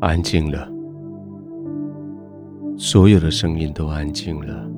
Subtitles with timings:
[0.00, 0.70] 安静了，
[2.76, 4.70] 所有的声音都安静了。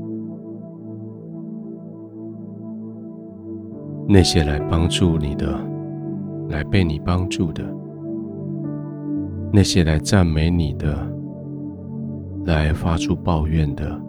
[4.09, 5.61] 那些来帮助你的，
[6.48, 7.62] 来被你帮助的，
[9.53, 11.06] 那些来赞美你的，
[12.46, 14.00] 来发出抱怨的，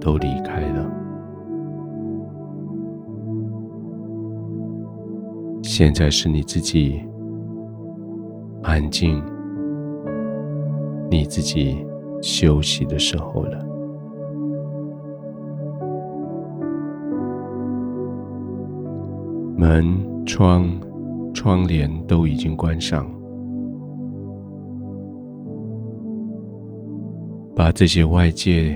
[0.00, 0.90] 都离开了。
[5.62, 7.00] 现在是你自己
[8.62, 9.22] 安静、
[11.10, 11.84] 你自己
[12.22, 13.66] 休息的时候了。
[19.56, 20.70] 门、窗、
[21.34, 23.06] 窗帘都已经关上，
[27.54, 28.74] 把这些外界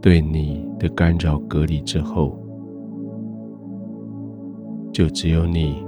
[0.00, 2.36] 对你的干扰隔离之后，
[4.92, 5.86] 就只有你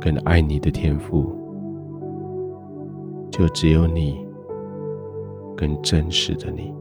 [0.00, 1.32] 跟爱你的天赋，
[3.30, 4.23] 就只有你
[5.56, 6.74] 跟真实的你。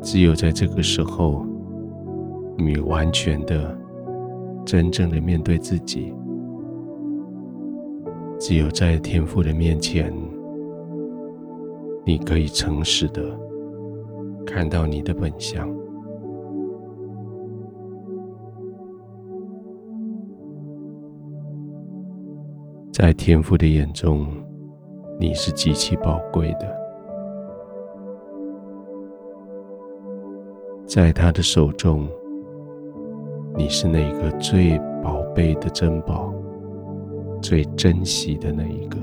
[0.00, 1.44] 只有在这个时候，
[2.56, 3.76] 你完全的、
[4.64, 6.14] 真正的面对自己；
[8.38, 10.12] 只有在天父的面前，
[12.04, 13.38] 你可以诚实的
[14.46, 15.68] 看到你的本相。
[22.98, 24.26] 在天父的眼中，
[25.20, 26.76] 你是极其宝贵的。
[30.84, 32.08] 在他的手中，
[33.54, 36.34] 你是那个最宝贝的珍宝，
[37.40, 38.98] 最珍惜的那一个。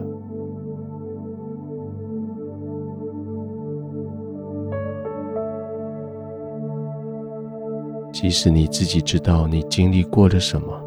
[8.11, 10.84] 即使你自己知道你经历过了什么，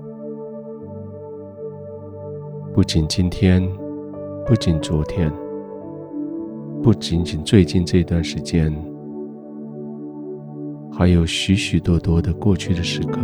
[2.78, 3.60] 不仅今天，
[4.46, 5.32] 不仅昨天，
[6.80, 8.72] 不仅仅最近这段时间。
[10.92, 13.18] 还有许许多多的过去的时刻，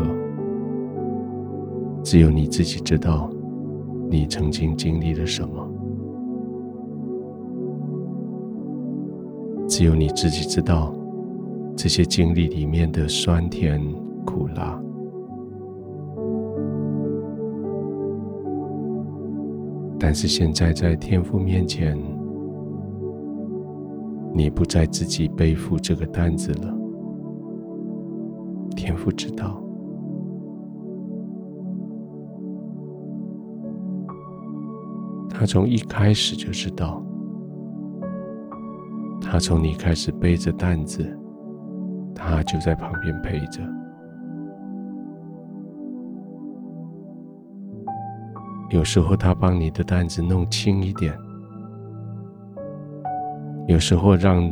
[2.02, 3.30] 只有你自己知道，
[4.10, 5.64] 你曾经经历了什么。
[9.68, 10.92] 只有你自己知道，
[11.76, 13.80] 这些经历里面的酸甜
[14.26, 14.82] 苦辣。
[19.98, 21.96] 但是现在在天父面前，
[24.34, 26.74] 你不再自己背负这个担子了。
[28.76, 29.62] 天父知道，
[35.30, 37.02] 他从一开始就知道，
[39.20, 41.06] 他从你开始背着担子，
[42.14, 43.62] 他就在旁边陪着。
[48.70, 51.16] 有时候他帮你的担子弄轻一点，
[53.68, 54.42] 有时候让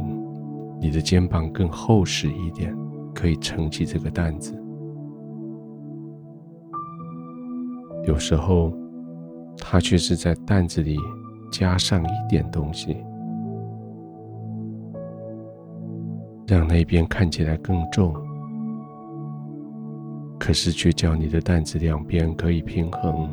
[0.81, 2.77] 你的肩膀更厚实一点。
[3.15, 4.53] 可以撑起这个担子。
[8.07, 8.73] 有时候，
[9.59, 10.97] 他却是在担子里
[11.53, 12.97] 加上一点东西，
[16.47, 18.15] 让那边看起来更重，
[20.39, 23.31] 可是却叫你的担子两边可以平衡，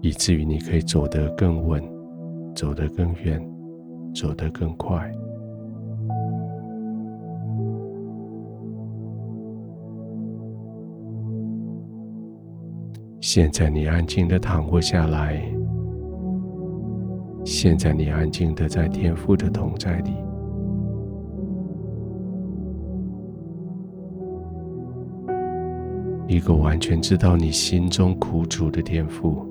[0.00, 1.82] 以至于你可以走得更稳，
[2.54, 3.40] 走得更远，
[4.14, 5.10] 走得更快。
[13.20, 15.42] 现在你安静的躺卧下来。
[17.44, 20.10] 现在你安静的在天父的同在里，
[26.26, 29.46] 一个完全知道你心中苦楚的天父，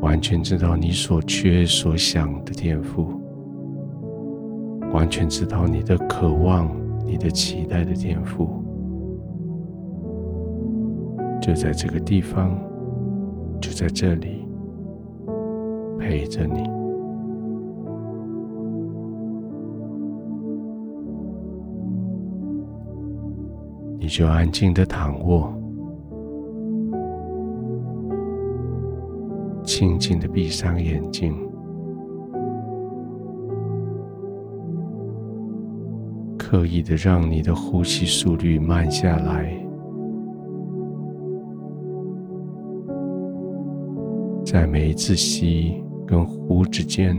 [0.00, 3.20] 完全知道你所缺所想的天赋，
[4.92, 6.70] 完全知道你的渴望、
[7.04, 8.62] 你的期待的天赋。
[11.40, 12.58] 就在这个地方，
[13.60, 14.46] 就在这里
[15.98, 16.68] 陪着你，
[23.98, 25.55] 你就安静的躺卧，
[29.78, 31.36] 静静的闭上眼睛，
[36.38, 39.54] 刻意的让你的呼吸速率慢下来。
[44.46, 47.14] 在每一次吸跟呼之间，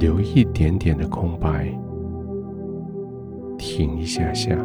[0.00, 1.72] 留一点点的空白，
[3.56, 4.58] 停一下下，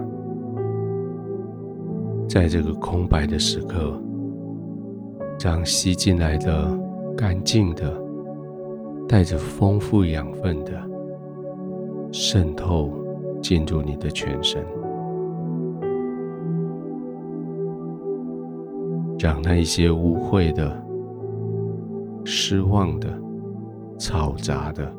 [2.28, 4.02] 在这个空白的时刻，
[5.38, 6.68] 将吸进来的
[7.16, 7.94] 干净的、
[9.08, 10.72] 带着丰富养分的
[12.12, 12.92] 渗透
[13.42, 14.64] 进入你的全身，
[19.20, 20.84] 让那一些污秽的、
[22.24, 23.08] 失望的、
[23.98, 24.92] 嘈杂的，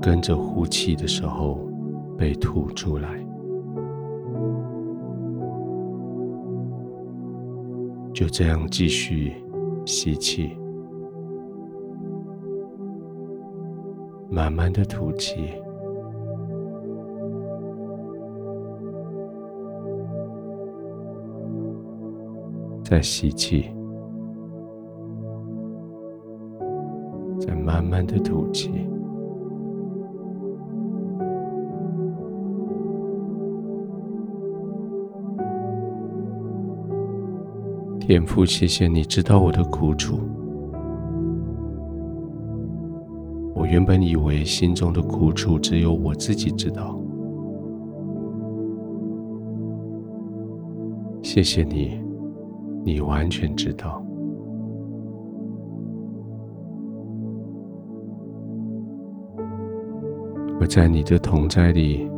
[0.00, 1.58] 跟着呼气的时候
[2.16, 3.25] 被吐出来。
[8.16, 9.34] 就这样继续
[9.84, 10.56] 吸气，
[14.30, 15.52] 慢慢的吐气，
[22.82, 23.66] 再吸气，
[27.38, 28.70] 再慢慢的吐气。
[38.06, 40.20] 天父，谢谢你知道我的苦楚。
[43.52, 46.96] 我原本以为心中的苦楚只有我自己知道。
[51.20, 52.00] 谢谢你，
[52.84, 54.00] 你完全知道。
[60.60, 62.08] 我在你的同在里，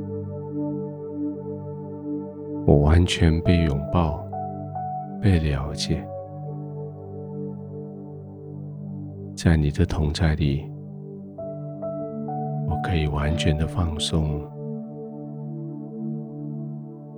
[2.66, 4.27] 我完全被拥抱。
[5.20, 6.06] 被了解，
[9.36, 10.64] 在你的同在里，
[12.68, 14.40] 我可以完全的放松，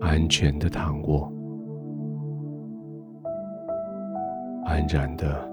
[0.01, 1.31] 安全的躺卧，
[4.65, 5.47] 安然的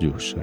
[0.00, 0.42] 入睡。